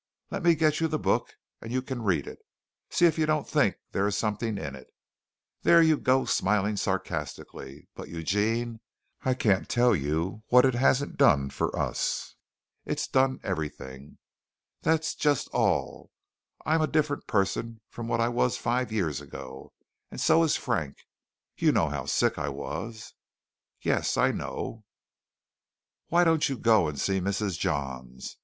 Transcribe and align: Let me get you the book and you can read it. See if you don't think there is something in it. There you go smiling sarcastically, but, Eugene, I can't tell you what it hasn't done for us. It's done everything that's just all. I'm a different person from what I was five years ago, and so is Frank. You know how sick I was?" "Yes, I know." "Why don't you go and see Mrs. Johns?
Let 0.31 0.41
me 0.41 0.55
get 0.55 0.79
you 0.79 0.87
the 0.87 0.97
book 0.97 1.35
and 1.61 1.71
you 1.71 1.83
can 1.83 2.01
read 2.01 2.25
it. 2.25 2.39
See 2.89 3.05
if 3.05 3.19
you 3.19 3.27
don't 3.27 3.47
think 3.47 3.75
there 3.91 4.07
is 4.07 4.17
something 4.17 4.57
in 4.57 4.75
it. 4.75 4.87
There 5.61 5.79
you 5.79 5.95
go 5.95 6.25
smiling 6.25 6.75
sarcastically, 6.75 7.87
but, 7.93 8.09
Eugene, 8.09 8.79
I 9.23 9.35
can't 9.35 9.69
tell 9.69 9.95
you 9.95 10.41
what 10.47 10.65
it 10.65 10.73
hasn't 10.73 11.17
done 11.17 11.51
for 11.51 11.77
us. 11.77 12.33
It's 12.83 13.07
done 13.07 13.41
everything 13.43 14.17
that's 14.81 15.13
just 15.13 15.47
all. 15.49 16.09
I'm 16.65 16.81
a 16.81 16.87
different 16.87 17.27
person 17.27 17.81
from 17.87 18.07
what 18.07 18.19
I 18.19 18.27
was 18.27 18.57
five 18.57 18.91
years 18.91 19.21
ago, 19.21 19.71
and 20.09 20.19
so 20.19 20.41
is 20.41 20.55
Frank. 20.57 20.97
You 21.57 21.71
know 21.71 21.89
how 21.89 22.07
sick 22.07 22.39
I 22.39 22.49
was?" 22.49 23.13
"Yes, 23.83 24.17
I 24.17 24.31
know." 24.31 24.83
"Why 26.07 26.23
don't 26.23 26.49
you 26.49 26.57
go 26.57 26.87
and 26.87 26.99
see 26.99 27.21
Mrs. 27.21 27.59
Johns? 27.59 28.37